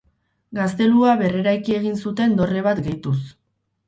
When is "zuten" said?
2.05-2.33